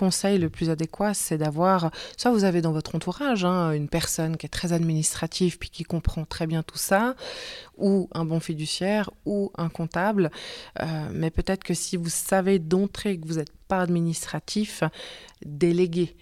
[0.00, 4.38] conseil le plus adéquat, c'est d'avoir, soit vous avez dans votre entourage hein, une personne
[4.38, 7.14] qui est très administrative puis qui comprend très bien tout ça,
[7.76, 10.30] ou un bon fiduciaire, ou un comptable.
[10.80, 14.84] Euh, mais peut-être que si vous savez d'entrée que vous n'êtes pas administratif,
[15.44, 16.16] déléguez.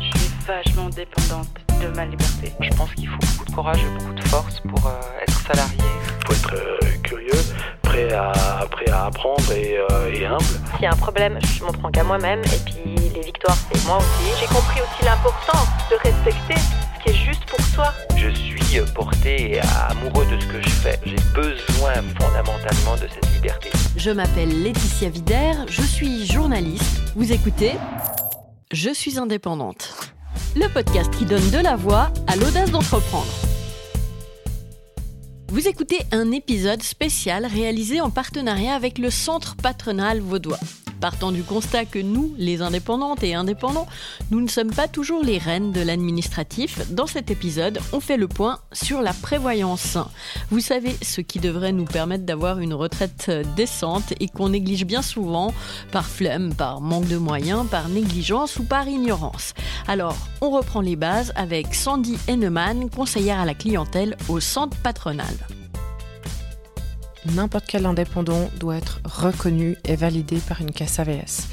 [0.00, 2.52] Je suis vachement dépendante de ma liberté.
[2.60, 5.78] Je pense qu'il faut beaucoup de courage et beaucoup de force pour euh, être salarié.
[5.78, 7.42] Il faut être euh, curieux,
[8.06, 8.32] prêt à,
[8.70, 10.44] prêt à apprendre et, euh, et humble.
[10.74, 13.84] S'il y a un problème, je m'en prends qu'à moi-même et puis les victoires, c'est
[13.86, 14.30] moi aussi.
[14.40, 16.54] J'ai compris aussi l'importance de respecter
[16.98, 17.92] ce qui est juste pour soi.
[18.16, 20.98] Je suis porté à- amoureux de ce que je fais.
[21.04, 23.70] J'ai besoin fondamentalement de cette liberté.
[23.96, 27.12] Je m'appelle Laetitia Vider, je suis journaliste.
[27.14, 27.72] Vous écoutez
[28.72, 29.94] Je suis indépendante.
[30.56, 33.26] Le podcast qui donne de la voix à l'audace d'entreprendre.
[35.52, 40.58] Vous écoutez un épisode spécial réalisé en partenariat avec le Centre patronal vaudois.
[41.02, 43.88] Partant du constat que nous, les indépendantes et indépendants,
[44.30, 48.28] nous ne sommes pas toujours les reines de l'administratif, dans cet épisode, on fait le
[48.28, 49.98] point sur la prévoyance.
[50.50, 55.02] Vous savez, ce qui devrait nous permettre d'avoir une retraite décente et qu'on néglige bien
[55.02, 55.52] souvent
[55.90, 59.54] par flemme, par manque de moyens, par négligence ou par ignorance.
[59.88, 65.34] Alors, on reprend les bases avec Sandy Henneman, conseillère à la clientèle au centre patronal.
[67.26, 71.48] N'importe quel indépendant doit être reconnu et validé par une caisse AVS.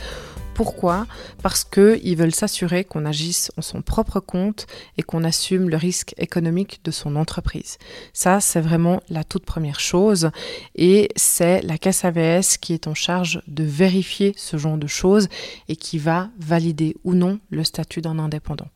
[0.56, 1.06] Pourquoi?
[1.44, 4.66] Parce qu'ils veulent s'assurer qu'on agisse en son propre compte
[4.97, 7.78] et qu'on assume le risque économique de son entreprise.
[8.12, 10.31] Ça, c'est vraiment la toute première chose.
[10.75, 15.30] Et c'est la caisse AVS qui est en charge de vérifier ce genre de choses
[15.70, 18.67] et qui va valider ou non le statut d'un indépendant.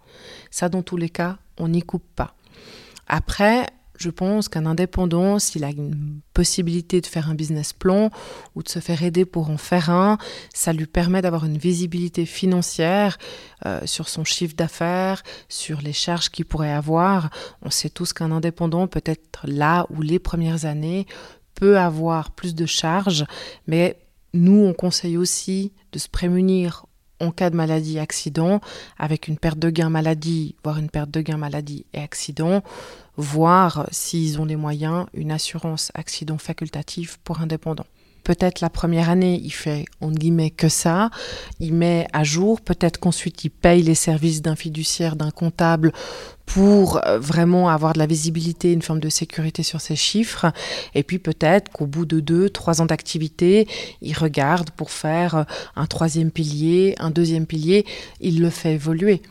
[0.51, 2.35] Ça, dans tous les cas, on n'y coupe pas.
[3.07, 8.09] Après, je pense qu'un indépendant, s'il a une possibilité de faire un business plan
[8.55, 10.17] ou de se faire aider pour en faire un,
[10.53, 13.17] ça lui permet d'avoir une visibilité financière
[13.65, 17.29] euh, sur son chiffre d'affaires, sur les charges qu'il pourrait avoir.
[17.61, 21.05] On sait tous qu'un indépendant, peut-être là ou les premières années,
[21.55, 23.25] peut avoir plus de charges,
[23.67, 23.99] mais
[24.33, 26.87] nous, on conseille aussi de se prémunir
[27.19, 28.59] en cas de maladie accident,
[28.97, 32.63] avec une perte de gain maladie, voire une perte de gain maladie et accident,
[33.17, 37.85] voir s'ils ont les moyens, une assurance accident facultative pour indépendants.
[38.23, 41.09] Peut-être la première année, il fait entre guillemets que ça,
[41.59, 45.91] il met à jour, peut-être qu'ensuite il paye les services d'un fiduciaire, d'un comptable
[46.45, 50.53] pour euh, vraiment avoir de la visibilité, une forme de sécurité sur ses chiffres.
[50.95, 53.67] Et puis peut-être qu'au bout de deux, trois ans d'activité,
[54.01, 55.43] il regarde pour faire euh,
[55.75, 57.85] un troisième pilier, un deuxième pilier,
[58.21, 59.21] il le fait évoluer.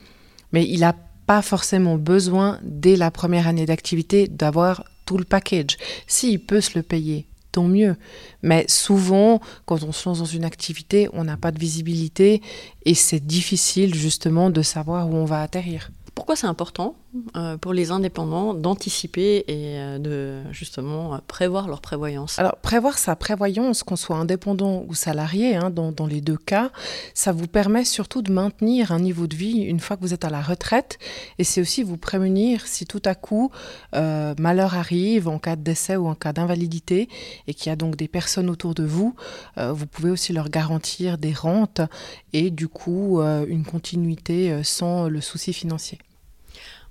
[0.52, 0.94] Mais il n'a
[1.26, 5.76] pas forcément besoin, dès la première année d'activité, d'avoir tout le package.
[6.06, 7.96] S'il peut se le payer, tant mieux.
[8.42, 12.42] Mais souvent, quand on se lance dans une activité, on n'a pas de visibilité
[12.84, 15.90] et c'est difficile justement de savoir où on va atterrir.
[16.22, 16.94] Pourquoi c'est important
[17.34, 22.38] euh, pour les indépendants d'anticiper et euh, de justement euh, prévoir leur prévoyance?
[22.38, 26.70] Alors, prévoir sa prévoyance, qu'on soit indépendant ou salarié, hein, dans, les deux cas,
[27.12, 30.24] ça vous permet surtout de maintenir un niveau de vie une fois que vous êtes
[30.24, 31.00] à la retraite.
[31.38, 33.50] Et c'est aussi vous prémunir si tout à coup
[33.92, 37.08] malheur arrive en cas de décès ou en cas d'invalidité
[37.48, 39.16] et qu'il y a donc des personnes autour de vous,
[39.56, 41.80] vous pouvez aussi leur garantir des rentes
[42.32, 45.98] et du coup une continuité sans le souci financier.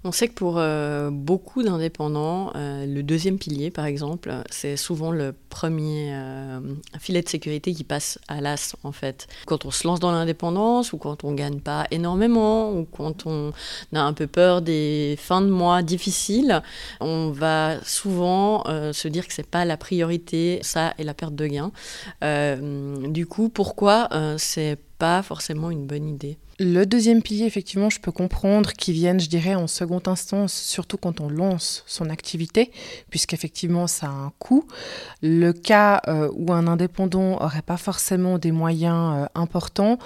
[0.03, 5.11] On sait que pour euh, beaucoup d'indépendants, euh, le deuxième pilier, par exemple, c'est souvent
[5.11, 6.59] le premier euh,
[6.99, 9.27] filet de sécurité qui passe à l'as, en fait.
[9.45, 13.51] Quand on se lance dans l'indépendance, ou quand on gagne pas énormément, ou quand on
[13.93, 16.63] a un peu peur des fins de mois difficiles,
[16.99, 18.63] on va souvent
[18.93, 21.71] se dire que c'est pas la priorité, ça et la perte de gain.
[22.23, 26.37] Euh, du coup, pourquoi c'est pas forcément une bonne idée?
[26.63, 30.95] Le deuxième pilier, effectivement, je peux comprendre qu'il vienne, je dirais, en seconde instance, surtout
[30.95, 32.71] quand on lance son activité,
[33.09, 34.67] puisqu'effectivement, ça a un coût.
[35.23, 39.97] Le cas euh, où un indépendant n'aurait pas forcément des moyens euh, importants,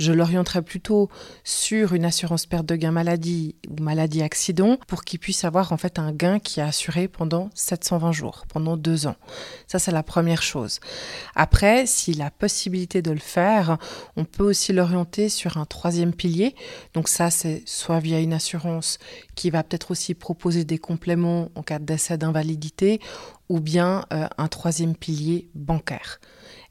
[0.00, 1.10] je l'orienterais plutôt
[1.44, 5.76] sur une assurance perte de gain maladie ou maladie accident pour qu'il puisse avoir en
[5.76, 9.16] fait un gain qui est assuré pendant 720 jours, pendant deux ans.
[9.68, 10.80] Ça, c'est la première chose.
[11.36, 13.78] Après, s'il a possibilité de le faire,
[14.16, 16.54] on peut aussi l'orienter sur un troisième pilier.
[16.94, 18.98] Donc ça, c'est soit via une assurance
[19.34, 23.00] qui va peut-être aussi proposer des compléments en cas de décès d'invalidité,
[23.50, 26.20] ou bien euh, un troisième pilier bancaire.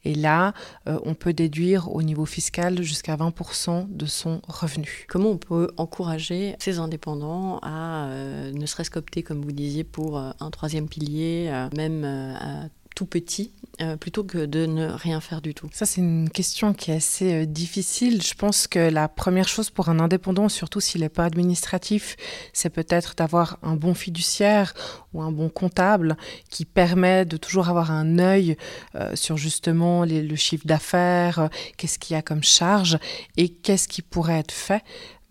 [0.06, 0.54] Et là,
[0.88, 5.06] euh, on peut déduire au niveau fiscal jusqu'à 20% de son revenu.
[5.10, 10.18] Comment on peut encourager ces indépendants à euh, ne serait-ce qu'opter, comme vous disiez, pour
[10.18, 15.54] un troisième pilier, même à tout petit euh, plutôt que de ne rien faire du
[15.54, 18.22] tout Ça, c'est une question qui est assez euh, difficile.
[18.22, 22.18] Je pense que la première chose pour un indépendant, surtout s'il n'est pas administratif,
[22.52, 24.74] c'est peut-être d'avoir un bon fiduciaire
[25.14, 26.18] ou un bon comptable
[26.50, 28.58] qui permet de toujours avoir un œil
[28.96, 33.00] euh, sur justement le chiffre d'affaires, qu'est-ce qu'il y a comme charge
[33.38, 34.84] et qu'est-ce qui pourrait être fait.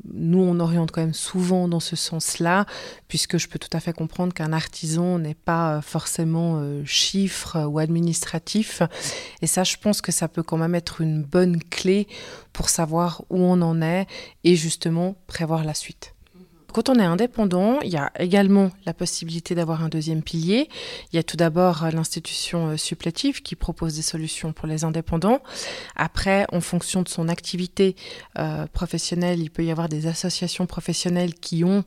[0.04, 2.66] Nous, on oriente quand même souvent dans ce sens-là,
[3.08, 7.64] puisque je peux tout à fait comprendre qu'un artisan n'est pas euh, forcément euh, chiffre
[7.66, 8.82] ou administratif.
[9.42, 12.06] Et ça, je pense que ça peut quand même être une bonne clé
[12.52, 14.06] pour savoir où on en est
[14.44, 16.14] et justement prévoir la suite.
[16.72, 20.68] Quand on est indépendant, il y a également la possibilité d'avoir un deuxième pilier.
[21.12, 24.84] Il y a tout d'abord euh, l'institution euh, supplétive qui propose des solutions pour les
[24.84, 25.40] indépendants.
[25.96, 27.96] Après, en fonction de son activité
[28.38, 31.84] euh, professionnelle, il peut y avoir des associations professionnelles qui ont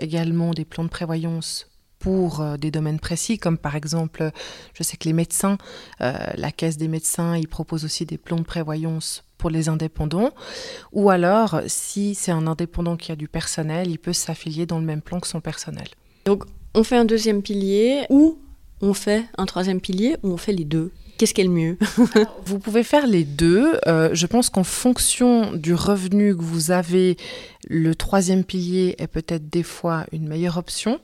[0.00, 1.68] également des plans de prévoyance
[2.00, 4.32] pour des domaines précis, comme par exemple,
[4.74, 5.58] je sais que les médecins,
[6.00, 10.30] la caisse des médecins, ils proposent aussi des plans de prévoyance pour les indépendants.
[10.92, 14.84] Ou alors, si c'est un indépendant qui a du personnel, il peut s'affilier dans le
[14.84, 15.88] même plan que son personnel.
[16.74, 18.38] On fait un deuxième pilier ou
[18.82, 21.76] on fait un troisième pilier ou on fait les deux Qu'est-ce qui est le mieux
[22.46, 23.78] Vous pouvez faire les deux.
[23.86, 27.18] Euh, je pense qu'en fonction du revenu que vous avez,
[27.68, 31.00] le troisième pilier est peut-être des fois une meilleure option.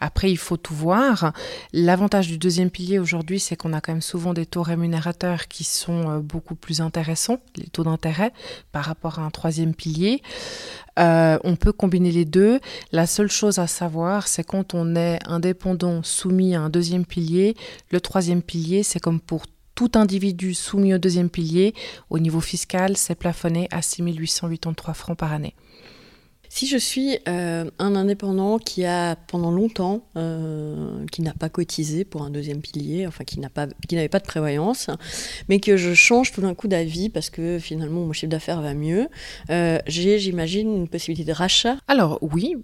[0.00, 1.32] Après, il faut tout voir.
[1.72, 5.64] L'avantage du deuxième pilier aujourd'hui, c'est qu'on a quand même souvent des taux rémunérateurs qui
[5.64, 8.32] sont euh, beaucoup plus intéressants, les taux d'intérêt,
[8.72, 10.22] par rapport à un troisième pilier.
[10.98, 12.60] Euh, on peut combiner les deux.
[12.92, 17.54] La seule chose à savoir, c'est quand on est indépendant soumis à un deuxième pilier,
[17.90, 19.44] le troisième pilier, c'est comme pour
[19.74, 21.74] tout individu soumis au deuxième pilier,
[22.08, 25.54] au niveau fiscal, c'est plafonné à 6 883 francs par année.
[26.56, 32.06] Si je suis euh, un indépendant qui a pendant longtemps, euh, qui n'a pas cotisé
[32.06, 34.88] pour un deuxième pilier, enfin qui n'avait pas de prévoyance,
[35.50, 38.72] mais que je change tout d'un coup d'avis parce que finalement mon chiffre d'affaires va
[38.72, 39.06] mieux,
[39.50, 41.76] euh, j'ai, j'imagine, une possibilité de rachat.
[41.88, 42.56] Alors oui,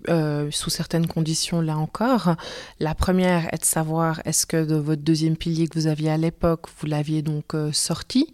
[0.53, 2.37] sous certaines conditions là encore.
[2.81, 6.17] La première est de savoir est-ce que de votre deuxième pilier que vous aviez à
[6.17, 8.33] l'époque, vous l'aviez donc sorti,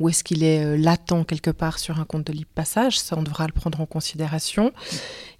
[0.00, 3.00] ou est-ce qu'il est latent quelque part sur un compte de libre passage?
[3.00, 4.70] Ça, on devra le prendre en considération.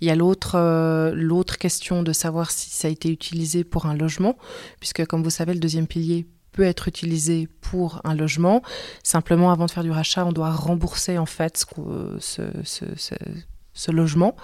[0.00, 3.86] Il y a l'autre euh, l'autre question de savoir si ça a été utilisé pour
[3.86, 4.36] un logement,
[4.80, 8.62] puisque comme vous savez, le deuxième pilier peut être utilisé pour un logement.
[9.02, 11.64] Simplement, avant de faire du rachat, on doit rembourser en fait
[12.18, 12.44] ce,
[13.78, 14.36] ce logement.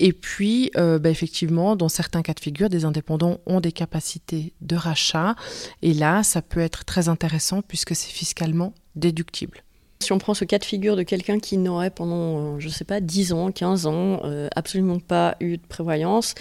[0.00, 4.54] Et puis, euh, bah, effectivement, dans certains cas de figure, des indépendants ont des capacités
[4.60, 5.34] de rachat.
[5.82, 9.64] Et là, ça peut être très intéressant puisque c'est fiscalement déductible.
[10.00, 12.84] Si on prend ce cas de figure de quelqu'un qui n'aurait pendant, euh, je sais
[12.84, 16.34] pas, 10 ans, 15 ans, euh, absolument pas eu de prévoyance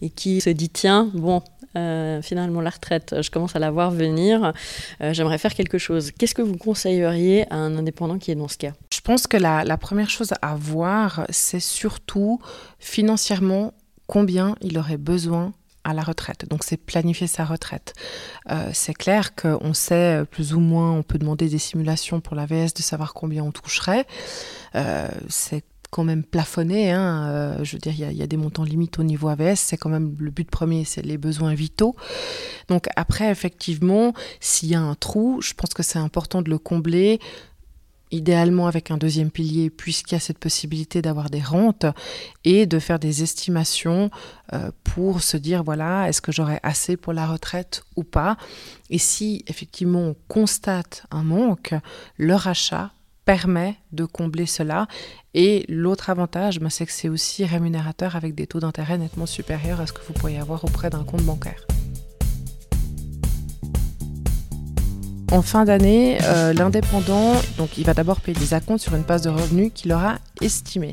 [0.00, 1.42] et qui se dit tiens, bon,
[1.76, 4.52] euh, finalement la retraite, je commence à la voir venir,
[5.00, 6.10] j'aimerais faire quelque chose.
[6.12, 8.72] Qu'est-ce que vous conseilleriez à un indépendant qui est dans ce cas?
[8.92, 12.40] Je pense que la première chose à voir, c'est surtout
[12.78, 13.74] financièrement
[14.06, 15.52] combien il aurait besoin
[15.84, 16.48] à la retraite.
[16.48, 17.94] Donc c'est planifier sa retraite.
[18.50, 22.36] Euh, c'est clair qu'on sait euh, plus ou moins, on peut demander des simulations pour
[22.36, 24.06] la VS de savoir combien on toucherait.
[24.74, 26.90] Euh, c'est quand même plafonné.
[26.90, 27.58] Hein.
[27.62, 29.56] Je veux dire, il y, y a des montants limites au niveau AVS.
[29.56, 31.96] C'est quand même le but premier, c'est les besoins vitaux.
[32.68, 36.56] Donc après, effectivement, s'il y a un trou, je pense que c'est important de le
[36.56, 37.20] combler
[38.12, 41.86] idéalement avec un deuxième pilier, puisqu'il y a cette possibilité d'avoir des rentes
[42.44, 44.10] et de faire des estimations
[44.52, 48.36] euh, pour se dire, voilà, est-ce que j'aurai assez pour la retraite ou pas
[48.90, 51.74] Et si effectivement on constate un manque,
[52.16, 52.92] le rachat
[53.24, 54.86] permet de combler cela.
[55.34, 59.80] Et l'autre avantage, ben, c'est que c'est aussi rémunérateur avec des taux d'intérêt nettement supérieurs
[59.80, 61.66] à ce que vous pourriez avoir auprès d'un compte bancaire.
[65.32, 69.22] En fin d'année, euh, l'indépendant, donc il va d'abord payer des acomptes sur une base
[69.22, 70.92] de revenus qu'il aura estimée.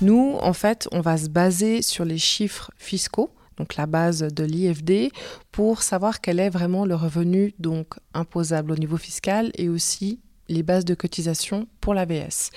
[0.00, 4.42] Nous, en fait, on va se baser sur les chiffres fiscaux, donc la base de
[4.42, 5.12] l'IFD,
[5.52, 10.18] pour savoir quel est vraiment le revenu donc imposable au niveau fiscal et aussi
[10.48, 12.50] les bases de cotisation pour l'ABS.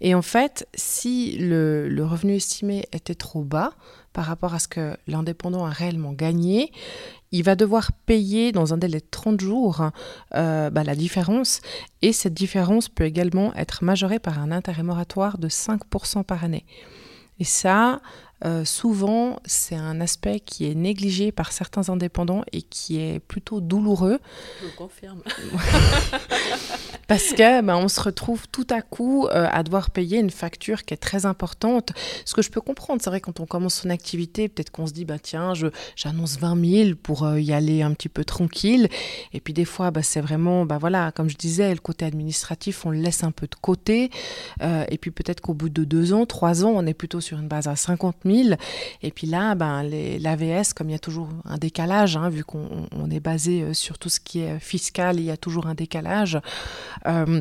[0.00, 3.72] Et en fait, si le, le revenu estimé était trop bas
[4.14, 6.72] par rapport à ce que l'indépendant a réellement gagné,
[7.36, 9.90] il va devoir payer dans un délai de 30 jours
[10.34, 11.60] euh, bah, la différence.
[12.00, 16.64] Et cette différence peut également être majorée par un intérêt moratoire de 5% par année.
[17.38, 18.00] Et ça,
[18.44, 23.60] euh, souvent, c'est un aspect qui est négligé par certains indépendants et qui est plutôt
[23.60, 24.18] douloureux.
[24.62, 25.22] Je confirme.
[27.08, 30.84] Parce que ben, on se retrouve tout à coup euh, à devoir payer une facture
[30.84, 31.92] qui est très importante.
[32.24, 34.92] Ce que je peux comprendre, c'est vrai quand on commence son activité, peut-être qu'on se
[34.92, 35.52] dit bah tiens,
[35.94, 38.88] j'annonce 20 000 pour euh, y aller un petit peu tranquille.
[39.32, 42.84] Et puis des fois, bah, c'est vraiment bah voilà, comme je disais, le côté administratif,
[42.84, 44.10] on le laisse un peu de côté.
[44.60, 47.48] Et puis peut-être qu'au bout de deux ans, trois ans, on est plutôt sur une
[47.48, 48.56] base à 50 000.
[49.02, 52.88] Et puis là, ben l'AVS, comme il y a toujours un décalage, hein, vu qu'on
[52.92, 56.38] on est basé sur tout ce qui est fiscal, il y a toujours un décalage.
[57.06, 57.40] Euh,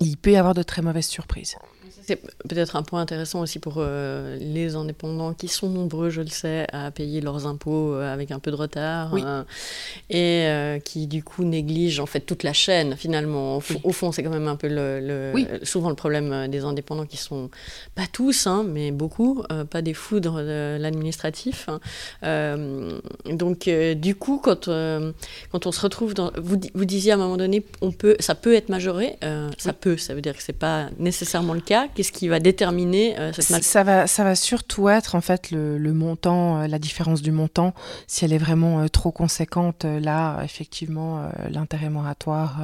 [0.00, 1.56] il peut y avoir de très mauvaises surprises.
[2.10, 6.26] C'est peut-être un point intéressant aussi pour euh, les indépendants qui sont nombreux, je le
[6.26, 9.44] sais, à payer leurs impôts euh, avec un peu de retard euh,
[10.10, 13.62] et qui du coup négligent en fait toute la chaîne finalement.
[13.84, 17.48] Au, fond, c'est quand même un peu le, souvent le problème des indépendants qui sont
[17.94, 21.68] pas tous, hein, mais beaucoup, pas des foudres de l'administratif.
[21.68, 22.58] Hein.
[23.26, 24.68] donc du coup, quand
[25.52, 28.34] quand on se retrouve dans, vous, vous disiez à un moment donné, on peut, ça
[28.34, 29.16] peut être majoré,
[29.58, 31.86] ça peut, ça veut dire que c'est pas nécessairement le cas.
[32.00, 35.92] Qu'est-ce qui va déterminer euh, cette ça va, ça va surtout être en fait le,
[35.92, 37.74] montant, euh, la différence du montant.
[38.06, 42.56] Si elle est vraiment euh, trop conséquente, là, effectivement, l'intérêt moratoire,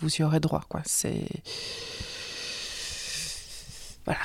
[0.00, 0.66] vous y aurez droit.
[0.68, 0.82] Quoi.
[0.84, 1.24] C'est
[4.04, 4.20] voilà.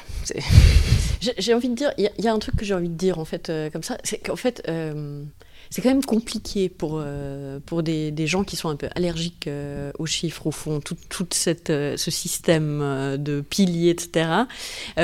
[1.38, 3.24] J'ai envie de dire, il y, a un truc que j'ai envie de dire en
[3.24, 4.62] fait comme ça, c'est qu'en fait
[5.70, 9.48] c'est quand même compliqué pour, euh, pour des, des, gens qui sont un peu allergiques
[9.48, 12.80] euh, aux chiffres, au fond, tout, tout cette, euh, ce système
[13.18, 14.30] de piliers, etc.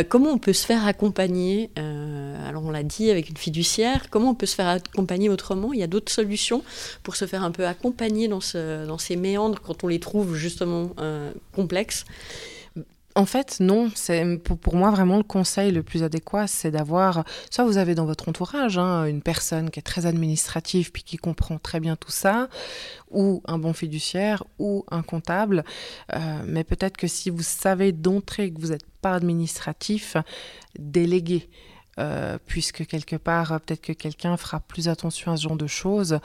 [0.10, 4.36] comment on peut se faire accompagner Alors on l'a dit avec une fiduciaire, comment on
[4.36, 5.74] peut se faire accompagner autrement?
[5.74, 6.64] Il y a d'autres solutions
[7.04, 10.36] pour se faire un peu accompagner dans, ce, dans ces méandres quand on les trouve
[10.36, 10.92] justement
[11.54, 12.06] complexes
[13.16, 13.90] en fait, non.
[13.96, 17.24] C'est pour, moi vraiment le conseil le plus adéquat, c'est d'avoir.
[17.50, 21.18] Soit vous avez dans votre entourage hein, une personne qui est très administrative puis qui
[21.18, 22.50] comprend très bien tout ça,
[23.10, 25.64] ou un bon fiduciaire, ou un comptable.
[26.14, 30.18] Euh, mais peut-être que si vous savez d'entrée que vous n'êtes pas administratif,
[30.78, 31.50] déléguer.
[31.98, 35.66] Euh, puisque quelque part, euh, peut-être que quelqu'un fera plus attention à ce genre de
[35.66, 36.20] choses,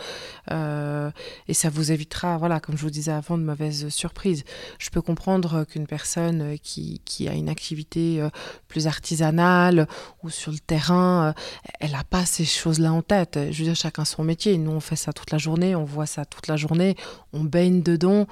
[0.51, 1.13] euh,
[1.47, 4.43] et ça vous évitera, voilà, comme je vous disais avant, de mauvaises surprises.
[4.81, 8.27] Je peux comprendre qu'une personne qui, qui, a une activité
[8.67, 9.87] plus artisanale
[10.25, 11.35] ou sur le terrain,
[11.79, 13.39] elle n'a pas ces choses-là en tête.
[13.51, 14.59] Je veux dire, chacun son métier.
[14.59, 16.97] Nous, on fait ça toute la journée, on voit ça toute la journée,
[17.33, 18.27] on baigne dedans.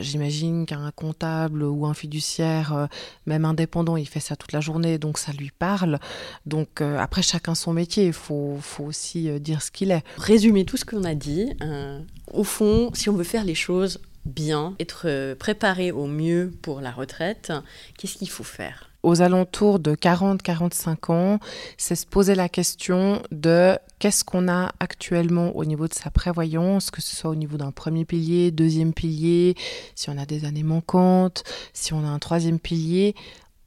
[0.00, 2.88] J'imagine qu'un comptable ou un fiduciaire,
[3.26, 5.98] même indépendant, il fait ça toute la journée, donc ça lui parle.
[6.46, 10.02] Donc après, chacun son métier, il faut, faut, aussi euh, dire ce qu'il est.
[10.16, 12.00] Résumer tout ce qu'on a dit, euh,
[12.32, 16.80] au fond, si on veut faire les choses bien, être euh, préparé au mieux pour
[16.80, 17.52] la retraite,
[17.96, 18.90] qu'est-ce qu'il faut faire?
[19.02, 21.38] Aux alentours de 40-45 ans,
[21.76, 26.90] c'est se poser la question de qu'est-ce qu'on a actuellement au niveau de sa prévoyance,
[26.90, 29.54] que ce soit au niveau d'un premier pilier, deuxième pilier,
[29.94, 33.14] si on a des années manquantes, si on a un troisième pilier,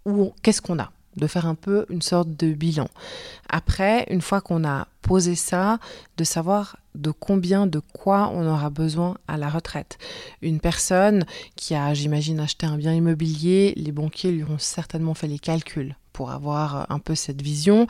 [0.05, 0.91] ou qu'est-ce qu'on a?
[1.17, 2.87] De faire un peu une sorte de bilan.
[3.49, 5.79] Après, une fois qu'on a posé ça,
[6.17, 9.97] de savoir de combien, de quoi on aura besoin à la retraite.
[10.41, 11.25] Une personne
[11.55, 15.95] qui a, j'imagine, acheté un bien immobilier, les banquiers lui ont certainement fait les calculs
[16.13, 17.87] pour avoir un peu cette vision.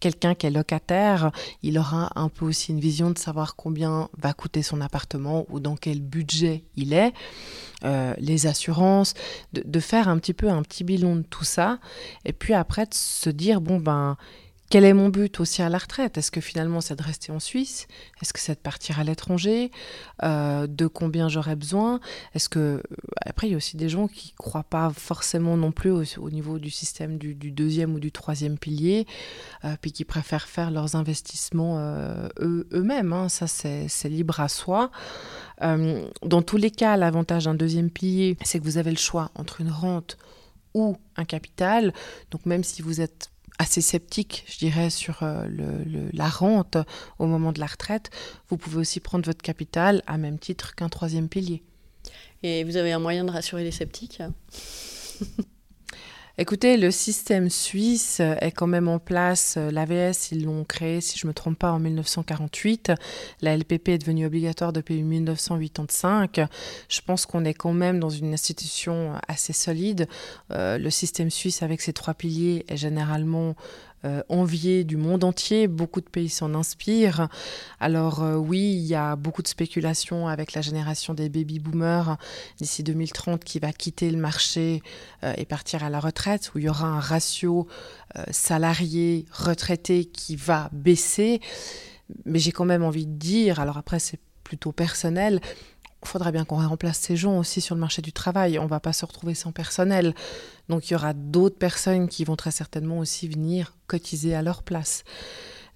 [0.00, 4.32] Quelqu'un qui est locataire, il aura un peu aussi une vision de savoir combien va
[4.32, 7.12] coûter son appartement ou dans quel budget il est.
[7.84, 9.14] Euh, les assurances,
[9.52, 11.80] de, de, faire un petit peu un petit bilan de tout ça,
[12.24, 14.16] et puis après de se dire, bon ben,
[14.72, 16.16] quel est mon but aussi à la retraite?
[16.16, 17.86] Est-ce que finalement c'est de rester en Suisse?
[18.22, 19.70] Est-ce que c'est de partir à l'étranger?
[20.22, 22.00] Euh, De combien j'aurais besoin?
[22.34, 22.82] Est-ce que euh,
[23.20, 26.58] après il y a aussi des gens qui croient pas forcément non plus au, niveau
[26.58, 29.06] du système du, deuxième ou du troisième pilier,
[29.66, 31.78] euh, puis qui préfèrent faire leurs investissements
[32.40, 33.12] eux, eux-mêmes.
[33.12, 33.28] Hein.
[33.28, 34.90] Ça c'est libre à soi.
[35.60, 39.60] dans tous les cas, l'avantage d'un deuxième pilier, c'est que vous avez le choix entre
[39.60, 40.16] une rente
[40.72, 41.92] ou un capital.
[42.30, 43.31] Donc même si vous êtes
[43.62, 45.46] assez sceptique, je dirais, sur euh,
[46.12, 46.76] la rente
[47.18, 48.10] au moment de la retraite,
[48.48, 51.62] vous pouvez aussi prendre votre capital à même titre qu'un troisième pilier.
[52.42, 54.20] Et vous avez un moyen de rassurer les sceptiques?
[56.38, 59.58] Écoutez, le système suisse est quand même en place.
[59.58, 62.92] L'AVS, ils l'ont créé, si je ne me trompe pas, en 1948.
[63.42, 66.40] La LPP est devenue obligatoire depuis 1985.
[66.88, 70.08] Je pense qu'on est quand même dans une institution assez solide.
[70.52, 73.54] Euh, le système suisse, avec ses trois piliers, est généralement
[74.04, 75.68] euh, envié du monde entier.
[75.68, 77.28] Beaucoup de pays s'en inspirent.
[77.78, 82.16] Alors euh, oui, il y a beaucoup de spéculations avec la génération des baby boomers
[82.58, 84.82] d'ici 2030 qui va quitter le marché
[85.22, 87.66] euh, et partir à la retraite, où il y aura un ratio
[88.30, 91.40] salarié-retraité qui va baisser.
[92.26, 95.40] Mais j'ai quand même envie de dire, alors après c'est plutôt personnel,
[96.02, 98.58] il faudrait bien qu'on remplace ces gens aussi sur le marché du travail.
[98.58, 100.14] On ne va pas se retrouver sans personnel.
[100.68, 104.62] Donc il y aura d'autres personnes qui vont très certainement aussi venir cotiser à leur
[104.62, 105.04] place.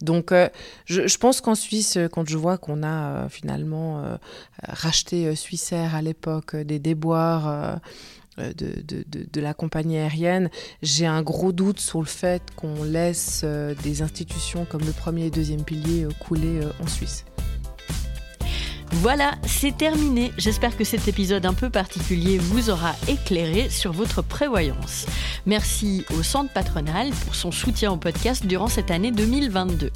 [0.02, 0.48] Donc euh,
[0.84, 4.16] je, pense qu'en Suisse, quand je vois qu'on a euh, finalement euh,
[4.68, 7.80] racheté Suissair à l'époque des déboires
[8.36, 10.50] de, la compagnie aérienne,
[10.82, 13.44] j'ai un gros doute sur le fait qu'on laisse
[13.82, 17.24] des institutions comme le premier et deuxième pilier couler en Suisse.
[19.00, 20.32] Voilà, c'est terminé.
[20.38, 25.06] J'espère que cet épisode un peu particulier vous aura éclairé sur votre prévoyance.
[25.44, 29.90] Merci au Centre patronal pour son soutien au podcast durant cette année 2022.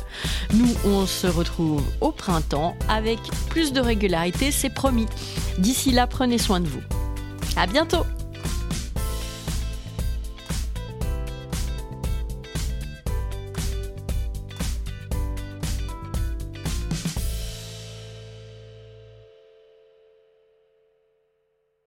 [0.53, 5.07] Nous, on se retrouve au printemps avec plus de régularité, c'est promis.
[5.59, 6.83] D'ici là, prenez soin de vous.
[7.57, 8.05] À bientôt!